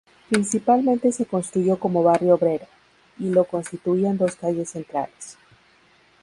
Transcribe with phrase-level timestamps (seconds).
[0.31, 5.37] Principalmente se construyó como barrio obrero,y lo constituían dos calle centrales.